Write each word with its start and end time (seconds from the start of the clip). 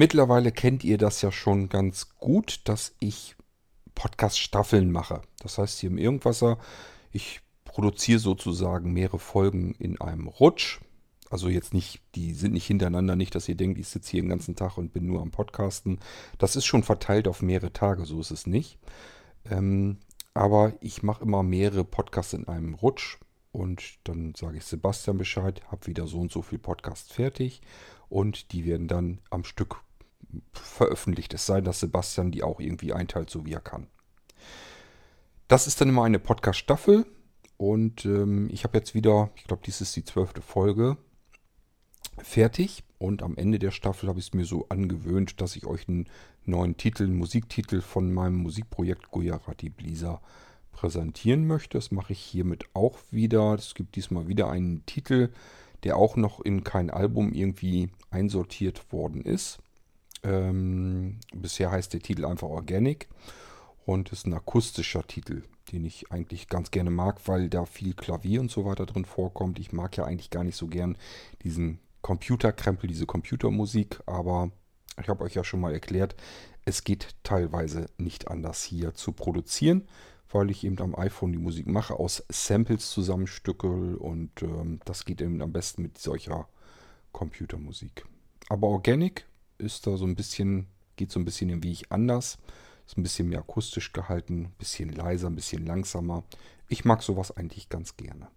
Mittlerweile 0.00 0.50
kennt 0.50 0.82
ihr 0.82 0.96
das 0.96 1.20
ja 1.20 1.30
schon 1.30 1.68
ganz 1.68 2.16
gut, 2.16 2.62
dass 2.64 2.94
ich 3.00 3.36
Podcast-Staffeln 3.94 4.90
mache. 4.90 5.20
Das 5.40 5.58
heißt 5.58 5.78
hier 5.78 5.90
im 5.90 5.98
Irgendwasser, 5.98 6.56
ich 7.12 7.42
produziere 7.66 8.18
sozusagen 8.18 8.94
mehrere 8.94 9.18
Folgen 9.18 9.74
in 9.74 10.00
einem 10.00 10.26
Rutsch. 10.26 10.80
Also 11.28 11.50
jetzt 11.50 11.74
nicht, 11.74 12.00
die 12.14 12.32
sind 12.32 12.54
nicht 12.54 12.66
hintereinander, 12.66 13.14
nicht, 13.14 13.34
dass 13.34 13.46
ihr 13.46 13.56
denkt, 13.56 13.78
ich 13.78 13.88
sitze 13.88 14.12
hier 14.12 14.22
den 14.22 14.30
ganzen 14.30 14.56
Tag 14.56 14.78
und 14.78 14.94
bin 14.94 15.04
nur 15.04 15.20
am 15.20 15.32
Podcasten. 15.32 15.98
Das 16.38 16.56
ist 16.56 16.64
schon 16.64 16.82
verteilt 16.82 17.28
auf 17.28 17.42
mehrere 17.42 17.74
Tage, 17.74 18.06
so 18.06 18.20
ist 18.20 18.30
es 18.30 18.46
nicht. 18.46 18.78
Ähm, 19.50 19.98
aber 20.32 20.72
ich 20.80 21.02
mache 21.02 21.24
immer 21.24 21.42
mehrere 21.42 21.84
Podcasts 21.84 22.32
in 22.32 22.48
einem 22.48 22.72
Rutsch 22.72 23.18
und 23.52 23.98
dann 24.04 24.32
sage 24.34 24.56
ich 24.56 24.64
Sebastian 24.64 25.18
Bescheid, 25.18 25.60
habe 25.70 25.88
wieder 25.88 26.06
so 26.06 26.20
und 26.20 26.32
so 26.32 26.40
viel 26.40 26.58
Podcast 26.58 27.12
fertig 27.12 27.60
und 28.08 28.52
die 28.52 28.64
werden 28.64 28.88
dann 28.88 29.20
am 29.28 29.44
Stück 29.44 29.82
veröffentlicht. 30.52 31.34
Es 31.34 31.46
sei 31.46 31.56
denn, 31.56 31.64
dass 31.64 31.80
Sebastian 31.80 32.30
die 32.30 32.42
auch 32.42 32.60
irgendwie 32.60 32.92
einteilt, 32.92 33.30
so 33.30 33.44
wie 33.46 33.52
er 33.52 33.60
kann. 33.60 33.86
Das 35.48 35.66
ist 35.66 35.80
dann 35.80 35.88
immer 35.88 36.04
eine 36.04 36.18
Podcast-Staffel 36.18 37.06
und 37.56 38.04
ähm, 38.04 38.48
ich 38.50 38.64
habe 38.64 38.78
jetzt 38.78 38.94
wieder, 38.94 39.30
ich 39.36 39.44
glaube, 39.44 39.62
dies 39.66 39.80
ist 39.80 39.94
die 39.96 40.04
zwölfte 40.04 40.42
Folge, 40.42 40.96
fertig. 42.22 42.84
Und 42.98 43.22
am 43.22 43.36
Ende 43.36 43.58
der 43.58 43.70
Staffel 43.70 44.08
habe 44.08 44.18
ich 44.18 44.26
es 44.26 44.34
mir 44.34 44.44
so 44.44 44.66
angewöhnt, 44.68 45.40
dass 45.40 45.56
ich 45.56 45.66
euch 45.66 45.88
einen 45.88 46.08
neuen 46.44 46.76
Titel, 46.76 47.04
einen 47.04 47.16
Musiktitel 47.16 47.80
von 47.80 48.12
meinem 48.12 48.36
Musikprojekt 48.36 49.10
Gujarati 49.10 49.70
Blisa 49.70 50.20
präsentieren 50.72 51.46
möchte. 51.46 51.78
Das 51.78 51.90
mache 51.90 52.12
ich 52.12 52.20
hiermit 52.20 52.64
auch 52.74 52.98
wieder. 53.10 53.54
Es 53.54 53.74
gibt 53.74 53.96
diesmal 53.96 54.28
wieder 54.28 54.50
einen 54.50 54.84
Titel, 54.86 55.30
der 55.84 55.96
auch 55.96 56.16
noch 56.16 56.40
in 56.40 56.64
kein 56.64 56.90
Album 56.90 57.32
irgendwie 57.32 57.90
einsortiert 58.10 58.92
worden 58.92 59.22
ist. 59.22 59.58
Ähm, 60.22 61.18
bisher 61.34 61.70
heißt 61.70 61.92
der 61.92 62.00
Titel 62.00 62.24
einfach 62.24 62.48
Organic 62.48 63.08
und 63.86 64.12
ist 64.12 64.26
ein 64.26 64.34
akustischer 64.34 65.06
Titel, 65.06 65.42
den 65.72 65.84
ich 65.84 66.12
eigentlich 66.12 66.48
ganz 66.48 66.70
gerne 66.70 66.90
mag, 66.90 67.26
weil 67.26 67.48
da 67.48 67.64
viel 67.64 67.94
Klavier 67.94 68.40
und 68.40 68.50
so 68.50 68.64
weiter 68.64 68.86
drin 68.86 69.04
vorkommt. 69.04 69.58
Ich 69.58 69.72
mag 69.72 69.96
ja 69.96 70.04
eigentlich 70.04 70.30
gar 70.30 70.44
nicht 70.44 70.56
so 70.56 70.66
gern 70.66 70.96
diesen 71.42 71.80
Computerkrempel, 72.02 72.88
diese 72.88 73.06
Computermusik, 73.06 74.00
aber 74.06 74.50
ich 75.00 75.08
habe 75.08 75.24
euch 75.24 75.34
ja 75.34 75.44
schon 75.44 75.60
mal 75.60 75.72
erklärt, 75.72 76.14
es 76.64 76.84
geht 76.84 77.14
teilweise 77.22 77.86
nicht 77.98 78.28
anders 78.28 78.62
hier 78.62 78.94
zu 78.94 79.12
produzieren, 79.12 79.88
weil 80.30 80.50
ich 80.50 80.64
eben 80.64 80.78
am 80.80 80.94
iPhone 80.94 81.32
die 81.32 81.38
Musik 81.38 81.66
mache, 81.66 81.94
aus 81.94 82.24
Samples 82.28 82.90
zusammenstückel 82.90 83.96
und 83.96 84.42
ähm, 84.42 84.80
das 84.84 85.04
geht 85.04 85.20
eben 85.20 85.40
am 85.42 85.52
besten 85.52 85.82
mit 85.82 85.98
solcher 85.98 86.48
Computermusik. 87.12 88.04
Aber 88.48 88.68
Organic 88.68 89.26
ist 89.60 89.86
da 89.86 89.96
so 89.96 90.04
ein 90.04 90.16
bisschen, 90.16 90.66
geht 90.96 91.12
so 91.12 91.20
ein 91.20 91.24
bisschen 91.24 91.62
wie 91.62 91.72
ich 91.72 91.92
anders. 91.92 92.38
Ist 92.86 92.98
ein 92.98 93.02
bisschen 93.02 93.28
mehr 93.28 93.38
akustisch 93.38 93.92
gehalten, 93.92 94.46
ein 94.46 94.54
bisschen 94.58 94.88
leiser, 94.88 95.28
ein 95.28 95.36
bisschen 95.36 95.64
langsamer. 95.64 96.24
Ich 96.68 96.84
mag 96.84 97.02
sowas 97.02 97.36
eigentlich 97.36 97.68
ganz 97.68 97.96
gerne. 97.96 98.28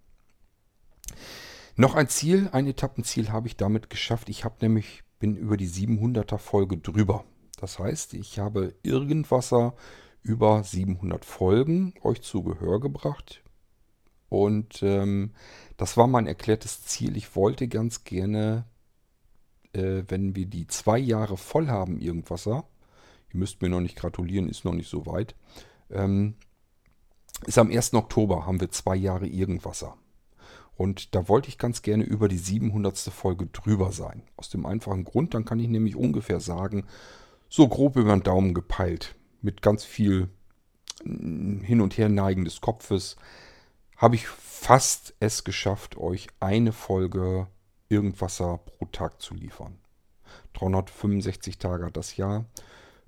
Noch 1.76 1.96
ein 1.96 2.08
Ziel, 2.08 2.50
ein 2.52 2.68
Etappenziel 2.68 3.32
habe 3.32 3.48
ich 3.48 3.58
damit 3.58 3.90
geschafft. 3.90 4.30
Ich 4.30 4.44
habe 4.46 4.56
nämlich, 4.62 5.04
bin 5.18 5.36
über 5.36 5.58
die 5.58 5.68
700er 5.68 6.38
Folge 6.38 6.78
drüber. 6.78 7.26
Das 7.60 7.80
heißt, 7.80 8.14
ich 8.14 8.38
habe 8.38 8.76
Irgendwasser 8.84 9.76
über 10.22 10.64
700 10.64 11.26
Folgen 11.26 11.94
euch 12.02 12.22
zu 12.22 12.44
Gehör 12.44 12.80
gebracht. 12.80 13.44
Und 14.30 14.82
ähm, 14.82 15.32
das 15.78 15.98
war 15.98 16.08
mein 16.08 16.28
erklärtes 16.28 16.84
Ziel. 16.84 17.18
Ich 17.18 17.36
wollte 17.36 17.68
ganz 17.68 18.04
gerne, 18.04 18.66
äh, 19.74 20.04
wenn 20.08 20.36
wir 20.36 20.46
die 20.46 20.68
zwei 20.68 20.98
Jahre 20.98 21.38
voll 21.38 21.68
haben, 21.68 22.00
Irgendwasser, 22.00 22.66
ihr 23.32 23.40
müsst 23.40 23.62
mir 23.62 23.70
noch 23.70 23.82
nicht 23.82 23.96
gratulieren, 23.96 24.50
ist 24.50 24.66
noch 24.66 24.74
nicht 24.74 24.90
so 24.90 25.06
weit, 25.06 25.36
ähm, 25.90 26.36
ist 27.46 27.58
am 27.58 27.70
1. 27.70 27.94
Oktober 27.94 28.46
haben 28.46 28.62
wir 28.62 28.72
zwei 28.72 28.96
Jahre 28.96 29.28
Irgendwasser. 29.28 29.98
Und 30.76 31.14
da 31.14 31.28
wollte 31.28 31.50
ich 31.50 31.58
ganz 31.58 31.82
gerne 31.82 32.04
über 32.04 32.28
die 32.28 32.38
700. 32.38 32.98
Folge 32.98 33.48
drüber 33.48 33.92
sein. 33.92 34.24
Aus 34.38 34.50
dem 34.50 34.66
einfachen 34.66 35.04
Grund, 35.04 35.34
dann 35.34 35.46
kann 35.46 35.60
ich 35.60 35.68
nämlich 35.68 35.96
ungefähr 35.96 36.40
sagen, 36.40 36.86
so 37.50 37.68
grob 37.68 37.96
über 37.96 38.16
den 38.16 38.24
Daumen 38.24 38.54
gepeilt, 38.54 39.16
mit 39.42 39.62
ganz 39.62 39.84
viel 39.84 40.30
mm, 41.04 41.60
hin 41.60 41.82
und 41.82 41.98
her 41.98 42.10
neigen 42.10 42.46
des 42.46 42.62
Kopfes, 42.62 43.18
habe 43.98 44.16
ich 44.16 44.28
fast 44.28 45.14
es 45.20 45.44
geschafft, 45.44 45.98
euch 45.98 46.28
eine 46.40 46.72
Folge 46.72 47.48
Irgendwasser 47.94 48.58
pro 48.58 48.86
Tag 48.86 49.22
zu 49.22 49.36
liefern. 49.36 49.78
365 50.54 51.60
Tage 51.60 51.86
hat 51.86 51.96
das 51.96 52.18
Jahr. 52.18 52.46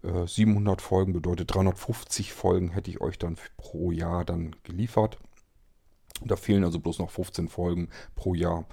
700 0.04 0.80
äh, 0.80 0.84
Folgen 0.84 1.14
bedeutet 1.14 1.56
350 1.56 2.32
Folgen 2.32 2.70
hätte 2.70 2.92
ich 2.92 3.02
euch 3.02 3.18
dann 3.18 3.38
pro 3.58 3.92
Jahr 3.92 4.24
dann 4.24 4.56
geliefert. 4.64 5.18
Da 6.24 6.36
fehlen 6.36 6.64
also 6.64 6.80
bloß 6.80 7.00
noch 7.00 7.10
15 7.10 7.48
Folgen 7.48 7.90
pro 8.14 8.36
Jahr. 8.36 8.68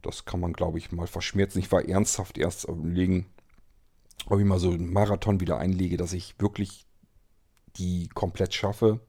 Das 0.00 0.24
kann 0.24 0.40
man, 0.40 0.54
glaube 0.54 0.78
ich, 0.78 0.90
mal 0.90 1.06
verschmerzen. 1.06 1.58
Ich 1.58 1.70
war 1.70 1.86
ernsthaft 1.86 2.38
erst 2.38 2.64
überlegen, 2.64 3.26
ob 4.26 4.40
ich 4.40 4.46
mal 4.46 4.58
so 4.58 4.70
einen 4.70 4.90
Marathon 4.90 5.40
wieder 5.40 5.58
einlege, 5.58 5.98
dass 5.98 6.14
ich 6.14 6.40
wirklich 6.40 6.86
die 7.76 8.08
komplett 8.08 8.54
schaffe. 8.54 9.00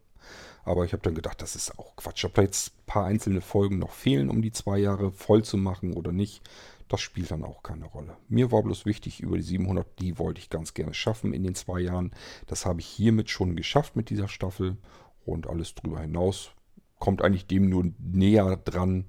Aber 0.63 0.85
ich 0.85 0.94
habe 0.94 1.03
dann 1.03 1.16
gedacht, 1.16 1.41
das 1.41 1.56
ist 1.56 1.78
auch 1.78 1.96
Quatsch. 1.96 2.24
Ob 2.25 2.34
da 2.35 2.41
jetzt 2.41 2.69
ein 2.69 2.85
paar 2.85 3.06
einzelne 3.06 3.41
Folgen 3.41 3.79
noch 3.79 3.91
fehlen, 3.91 4.29
um 4.29 4.41
die 4.41 4.51
zwei 4.51 4.78
Jahre 4.78 5.12
voll 5.12 5.44
zu 5.44 5.57
machen 5.57 5.94
oder 5.94 6.12
nicht, 6.12 6.41
das 6.88 7.01
spielt 7.01 7.31
dann 7.31 7.44
auch 7.44 7.63
keine 7.63 7.85
Rolle. 7.85 8.16
Mir 8.29 8.51
war 8.51 8.63
bloß 8.63 8.85
wichtig, 8.85 9.19
über 9.19 9.35
die 9.35 9.44
700, 9.44 9.88
die 10.00 10.19
wollte 10.19 10.40
ich 10.40 10.50
ganz 10.50 10.73
gerne 10.73 10.94
schaffen 10.94 11.34
in 11.34 11.44
den 11.44 11.56
zwei 11.56 11.79
Jahren. 11.79 12.12
Das 12.47 12.66
habe 12.66 12.81
ich 12.81 12.88
hiermit 12.88 13.29
schon 13.29 13.56
geschafft 13.56 13.96
mit 13.96 14.09
dieser 14.09 14.28
Staffel. 14.28 14.78
Und 15.25 15.47
alles 15.47 15.73
drüber 15.75 16.02
hinaus 16.02 16.52
kommt 17.00 17.22
eigentlich 17.22 17.47
dem 17.47 17.69
nur 17.69 17.91
näher 17.97 18.57
dran, 18.57 19.07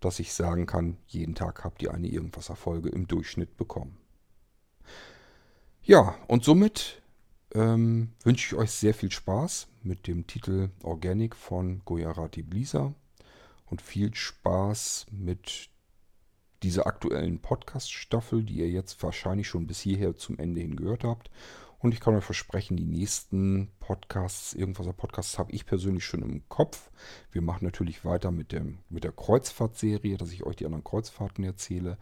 dass 0.00 0.18
ich 0.18 0.32
sagen 0.32 0.66
kann, 0.66 0.96
jeden 1.06 1.34
Tag 1.34 1.64
habt 1.64 1.82
ihr 1.82 1.92
eine 1.92 2.08
Irgendwas-Erfolge 2.08 2.88
im 2.88 3.06
Durchschnitt 3.06 3.56
bekommen. 3.56 3.96
Ja, 5.82 6.16
und 6.26 6.44
somit 6.44 6.99
ähm, 7.54 8.12
wünsche 8.22 8.54
ich 8.54 8.60
euch 8.60 8.70
sehr 8.70 8.94
viel 8.94 9.10
Spaß 9.10 9.68
mit 9.82 10.06
dem 10.06 10.26
Titel 10.26 10.70
Organic 10.82 11.34
von 11.34 11.82
Goyarati 11.84 12.42
Blisa 12.42 12.94
und 13.66 13.82
viel 13.82 14.14
Spaß 14.14 15.06
mit 15.10 15.70
dieser 16.62 16.86
aktuellen 16.86 17.40
Podcast-Staffel, 17.40 18.42
die 18.42 18.58
ihr 18.58 18.68
jetzt 18.68 19.02
wahrscheinlich 19.02 19.48
schon 19.48 19.66
bis 19.66 19.80
hierher 19.80 20.16
zum 20.16 20.38
Ende 20.38 20.60
hin 20.60 20.76
gehört 20.76 21.04
habt. 21.04 21.30
Und 21.78 21.94
ich 21.94 22.00
kann 22.00 22.14
euch 22.14 22.24
versprechen, 22.24 22.76
die 22.76 22.84
nächsten 22.84 23.70
Podcasts, 23.80 24.52
irgendwas 24.52 24.94
Podcasts 24.94 25.38
habe 25.38 25.52
ich 25.52 25.64
persönlich 25.64 26.04
schon 26.04 26.20
im 26.20 26.46
Kopf. 26.50 26.90
Wir 27.32 27.40
machen 27.40 27.64
natürlich 27.64 28.04
weiter 28.04 28.30
mit, 28.30 28.52
dem, 28.52 28.80
mit 28.90 29.04
der 29.04 29.12
Kreuzfahrtserie, 29.12 30.18
dass 30.18 30.30
ich 30.30 30.44
euch 30.44 30.56
die 30.56 30.66
anderen 30.66 30.84
Kreuzfahrten 30.84 31.42
erzähle. 31.42 31.96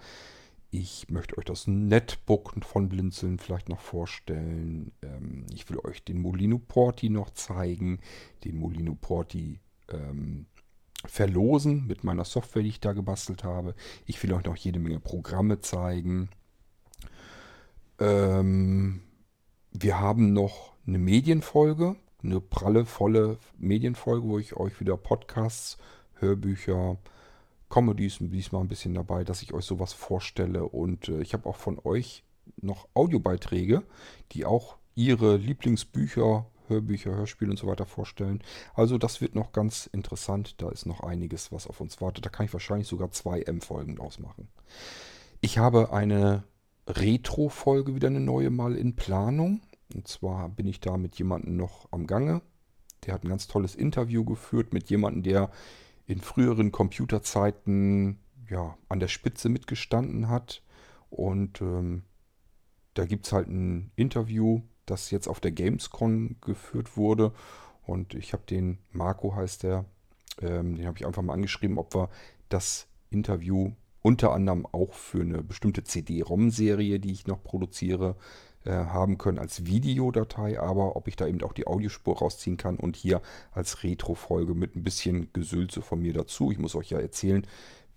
Ich 0.70 1.08
möchte 1.08 1.38
euch 1.38 1.46
das 1.46 1.66
Netbook 1.66 2.52
von 2.62 2.90
Blinzeln 2.90 3.38
vielleicht 3.38 3.70
noch 3.70 3.80
vorstellen. 3.80 4.92
Ähm, 5.02 5.46
ich 5.54 5.68
will 5.70 5.78
euch 5.78 6.04
den 6.04 6.20
Molino 6.20 6.58
Porti 6.58 7.08
noch 7.08 7.30
zeigen. 7.30 8.00
Den 8.44 8.58
Molino 8.58 8.94
Porti 8.94 9.60
ähm, 9.88 10.46
verlosen 11.06 11.86
mit 11.86 12.04
meiner 12.04 12.24
Software, 12.24 12.62
die 12.62 12.68
ich 12.68 12.80
da 12.80 12.92
gebastelt 12.92 13.44
habe. 13.44 13.74
Ich 14.04 14.22
will 14.22 14.32
euch 14.34 14.44
noch 14.44 14.56
jede 14.56 14.78
Menge 14.78 15.00
Programme 15.00 15.60
zeigen. 15.60 16.28
Ähm, 17.98 19.00
wir 19.72 19.98
haben 19.98 20.34
noch 20.34 20.74
eine 20.86 20.98
Medienfolge, 20.98 21.96
eine 22.22 22.40
pralle, 22.40 22.84
volle 22.84 23.38
Medienfolge, 23.56 24.28
wo 24.28 24.38
ich 24.38 24.54
euch 24.56 24.80
wieder 24.80 24.98
Podcasts, 24.98 25.78
Hörbücher, 26.14 26.98
Comedies 27.68 28.18
diesmal 28.20 28.62
ein 28.62 28.68
bisschen 28.68 28.94
dabei, 28.94 29.24
dass 29.24 29.42
ich 29.42 29.52
euch 29.52 29.64
sowas 29.64 29.92
vorstelle. 29.92 30.64
Und 30.64 31.08
äh, 31.08 31.20
ich 31.20 31.34
habe 31.34 31.48
auch 31.48 31.56
von 31.56 31.78
euch 31.84 32.24
noch 32.60 32.88
Audiobeiträge, 32.94 33.82
die 34.32 34.44
auch 34.44 34.76
ihre 34.94 35.36
Lieblingsbücher, 35.36 36.46
Hörbücher, 36.68 37.14
Hörspiele 37.14 37.50
und 37.50 37.58
so 37.58 37.66
weiter 37.66 37.86
vorstellen. 37.86 38.42
Also 38.74 38.98
das 38.98 39.20
wird 39.20 39.34
noch 39.34 39.52
ganz 39.52 39.86
interessant. 39.86 40.60
Da 40.60 40.70
ist 40.70 40.86
noch 40.86 41.00
einiges, 41.00 41.52
was 41.52 41.66
auf 41.66 41.80
uns 41.80 42.00
wartet. 42.00 42.26
Da 42.26 42.30
kann 42.30 42.46
ich 42.46 42.52
wahrscheinlich 42.52 42.88
sogar 42.88 43.10
zwei 43.10 43.42
M-Folgen 43.42 43.96
draus 43.96 44.18
machen. 44.18 44.48
Ich 45.40 45.58
habe 45.58 45.92
eine 45.92 46.44
Retro-Folge 46.86 47.94
wieder 47.94 48.08
eine 48.08 48.20
neue 48.20 48.50
mal 48.50 48.74
in 48.74 48.96
Planung. 48.96 49.60
Und 49.94 50.08
zwar 50.08 50.48
bin 50.48 50.66
ich 50.66 50.80
da 50.80 50.96
mit 50.96 51.16
jemandem 51.16 51.56
noch 51.56 51.88
am 51.90 52.06
Gange. 52.06 52.42
Der 53.06 53.14
hat 53.14 53.24
ein 53.24 53.28
ganz 53.28 53.46
tolles 53.46 53.74
Interview 53.74 54.24
geführt 54.24 54.72
mit 54.72 54.90
jemandem, 54.90 55.22
der 55.22 55.50
in 56.08 56.20
früheren 56.20 56.72
Computerzeiten 56.72 58.18
ja, 58.48 58.76
an 58.88 58.98
der 58.98 59.08
Spitze 59.08 59.48
mitgestanden 59.48 60.28
hat. 60.28 60.62
Und 61.10 61.60
ähm, 61.60 62.02
da 62.94 63.04
gibt 63.04 63.26
es 63.26 63.32
halt 63.32 63.48
ein 63.48 63.92
Interview, 63.94 64.62
das 64.86 65.10
jetzt 65.10 65.28
auf 65.28 65.38
der 65.38 65.52
Gamescom 65.52 66.36
geführt 66.40 66.96
wurde. 66.96 67.32
Und 67.86 68.14
ich 68.14 68.32
habe 68.32 68.42
den, 68.48 68.78
Marco 68.90 69.36
heißt 69.36 69.62
der, 69.62 69.84
ähm, 70.40 70.76
den 70.76 70.86
habe 70.86 70.96
ich 70.98 71.06
einfach 71.06 71.22
mal 71.22 71.34
angeschrieben, 71.34 71.78
ob 71.78 71.94
wir 71.94 72.08
das 72.48 72.88
Interview 73.10 73.72
unter 74.00 74.32
anderem 74.32 74.64
auch 74.64 74.94
für 74.94 75.20
eine 75.20 75.42
bestimmte 75.42 75.84
CD-ROM-Serie, 75.84 77.00
die 77.00 77.12
ich 77.12 77.26
noch 77.26 77.42
produziere, 77.42 78.16
äh, 78.64 78.70
haben 78.72 79.18
können 79.18 79.38
als 79.38 79.66
Videodatei, 79.66 80.60
aber 80.60 80.96
ob 80.96 81.08
ich 81.08 81.16
da 81.16 81.26
eben 81.26 81.42
auch 81.42 81.52
die 81.52 81.66
Audiospur 81.66 82.18
rausziehen 82.18 82.56
kann 82.56 82.76
und 82.76 82.96
hier 82.96 83.22
als 83.52 83.82
Retro-Folge 83.82 84.54
mit 84.54 84.76
ein 84.76 84.84
bisschen 84.84 85.32
Gesülze 85.32 85.82
von 85.82 86.00
mir 86.00 86.12
dazu. 86.12 86.50
Ich 86.50 86.58
muss 86.58 86.74
euch 86.74 86.90
ja 86.90 86.98
erzählen, 86.98 87.46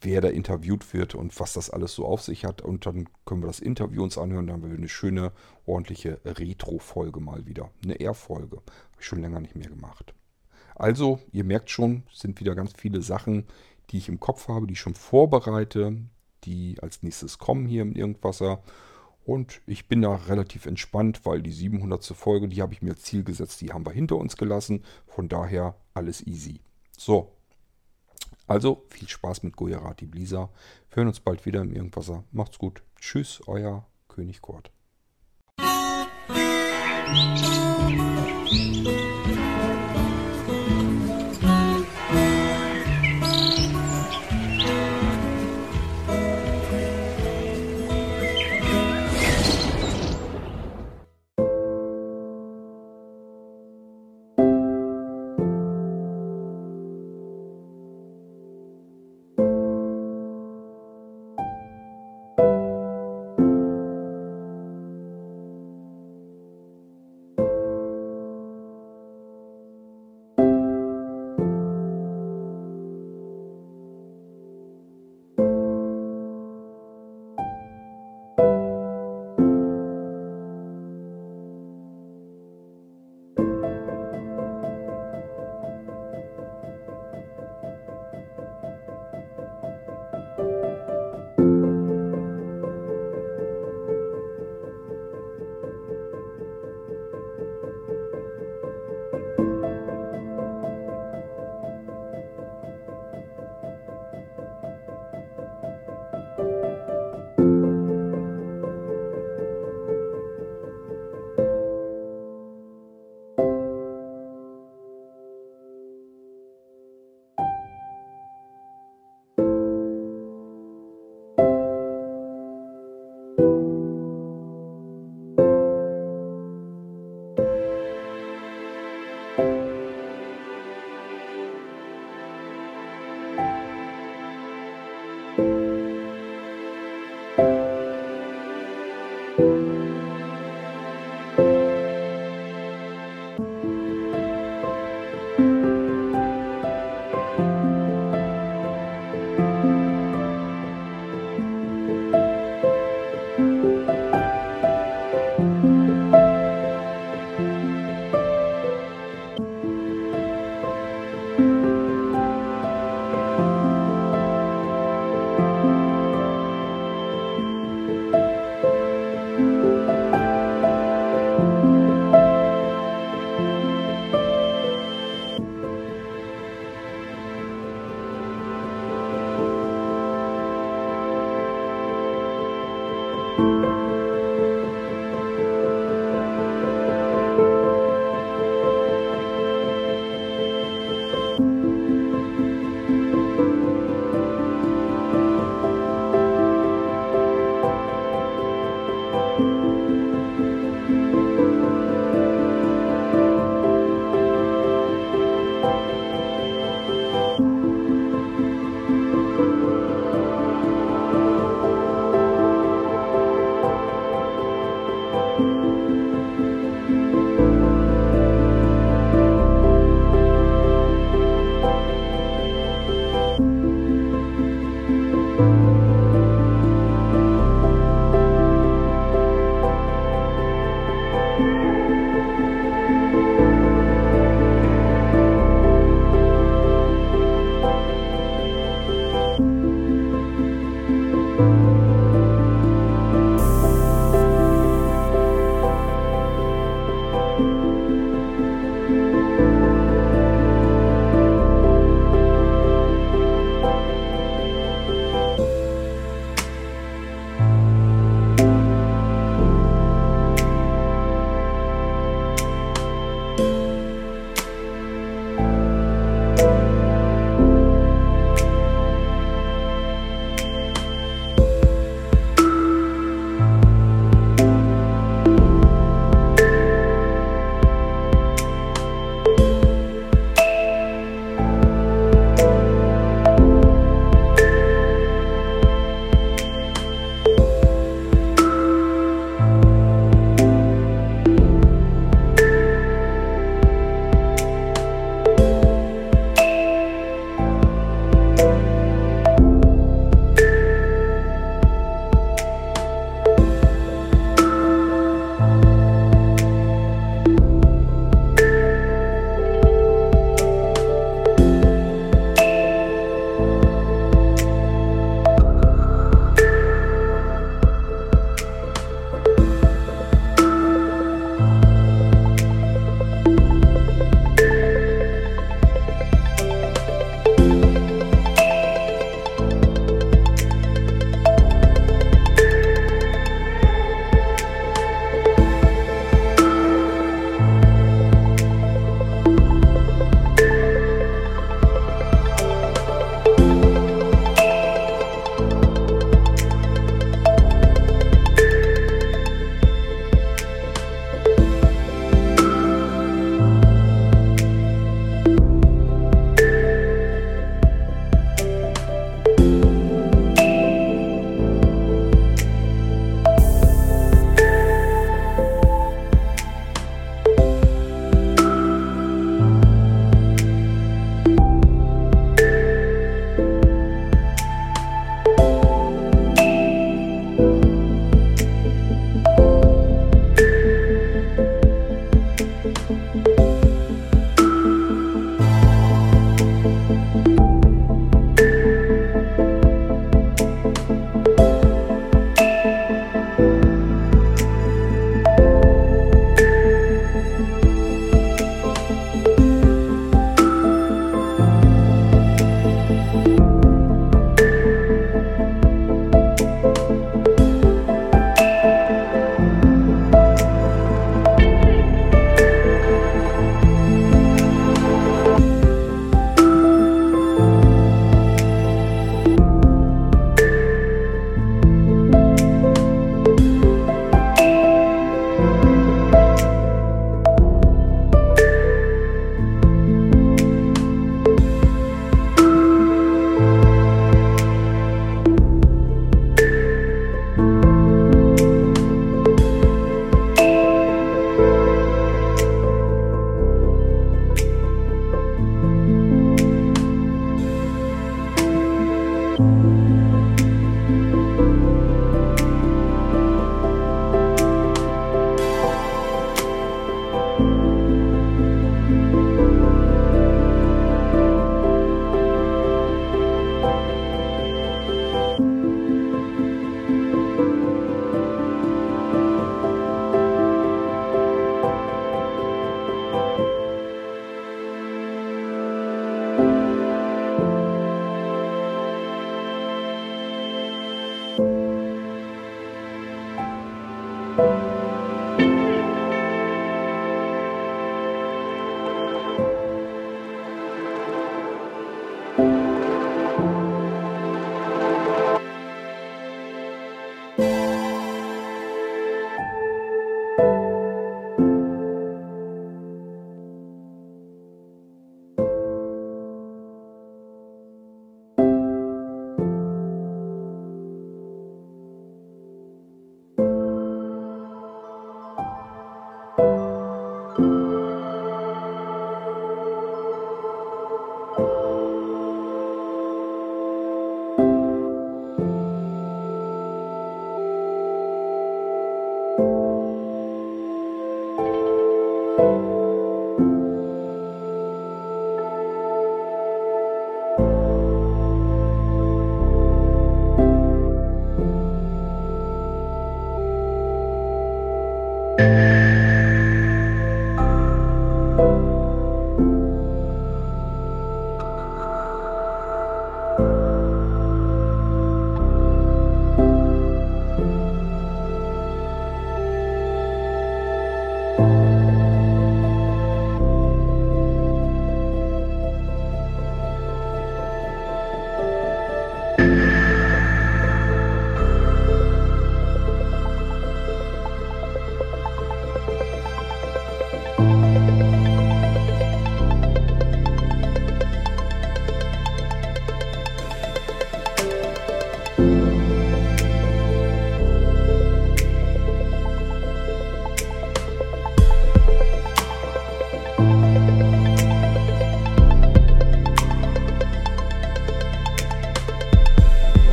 wer 0.00 0.20
da 0.20 0.28
interviewt 0.28 0.92
wird 0.94 1.14
und 1.14 1.38
was 1.40 1.52
das 1.52 1.70
alles 1.70 1.94
so 1.94 2.06
auf 2.06 2.22
sich 2.22 2.44
hat. 2.44 2.62
Und 2.62 2.86
dann 2.86 3.08
können 3.24 3.42
wir 3.42 3.46
das 3.46 3.60
Interview 3.60 4.02
uns 4.02 4.18
anhören. 4.18 4.46
Dann 4.46 4.62
haben 4.62 4.70
wir 4.70 4.76
eine 4.76 4.88
schöne, 4.88 5.32
ordentliche 5.66 6.20
Retro-Folge 6.24 7.20
mal 7.20 7.46
wieder. 7.46 7.70
Eine 7.84 8.00
R-Folge. 8.00 8.56
Habe 8.56 9.00
ich 9.00 9.06
schon 9.06 9.20
länger 9.20 9.40
nicht 9.40 9.56
mehr 9.56 9.68
gemacht. 9.68 10.14
Also, 10.74 11.20
ihr 11.32 11.44
merkt 11.44 11.70
schon, 11.70 12.04
sind 12.12 12.40
wieder 12.40 12.54
ganz 12.54 12.72
viele 12.76 13.02
Sachen, 13.02 13.46
die 13.90 13.98
ich 13.98 14.08
im 14.08 14.20
Kopf 14.20 14.48
habe, 14.48 14.66
die 14.66 14.72
ich 14.72 14.80
schon 14.80 14.94
vorbereite, 14.94 15.96
die 16.44 16.76
als 16.80 17.02
nächstes 17.02 17.38
kommen 17.38 17.66
hier 17.66 17.82
im 17.82 17.94
Irgendwasser. 17.94 18.62
Und 19.30 19.60
ich 19.64 19.86
bin 19.86 20.02
da 20.02 20.16
relativ 20.16 20.66
entspannt, 20.66 21.24
weil 21.24 21.40
die 21.40 21.52
700. 21.52 22.04
Folge, 22.04 22.48
die 22.48 22.60
habe 22.62 22.72
ich 22.72 22.82
mir 22.82 22.96
Ziel 22.96 23.22
gesetzt, 23.22 23.60
die 23.60 23.72
haben 23.72 23.86
wir 23.86 23.92
hinter 23.92 24.16
uns 24.16 24.36
gelassen. 24.36 24.82
Von 25.06 25.28
daher 25.28 25.76
alles 25.94 26.26
easy. 26.26 26.58
So, 26.98 27.30
also 28.48 28.84
viel 28.88 29.08
Spaß 29.08 29.44
mit 29.44 29.54
Gujarati 29.54 30.06
Blisa. 30.06 30.50
Wir 30.88 30.96
hören 30.96 31.06
uns 31.06 31.20
bald 31.20 31.46
wieder 31.46 31.60
im 31.60 31.72
Irgendwasser. 31.72 32.24
Macht's 32.32 32.58
gut. 32.58 32.82
Tschüss, 33.00 33.40
euer 33.46 33.86
König 34.08 34.42
Kurt. 34.42 34.72